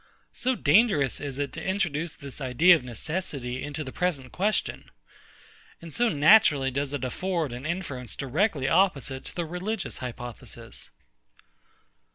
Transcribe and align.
So 0.33 0.55
dangerous 0.55 1.21
is 1.21 1.37
it 1.37 1.53
to 1.53 1.63
introduce 1.63 2.15
this 2.15 2.41
idea 2.41 2.75
of 2.75 2.83
necessity 2.83 3.61
into 3.61 3.83
the 3.83 3.91
present 3.91 4.31
question! 4.31 4.89
and 5.79 5.93
so 5.93 6.09
naturally 6.09 6.71
does 6.71 6.91
it 6.91 7.03
afford 7.05 7.53
an 7.53 7.67
inference 7.67 8.15
directly 8.15 8.67
opposite 8.67 9.25
to 9.25 9.35
the 9.35 9.45
religious 9.45 9.99
hypothesis! 9.99 10.89